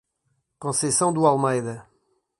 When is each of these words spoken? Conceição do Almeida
Conceição 0.57 1.13
do 1.13 1.27
Almeida 1.27 1.87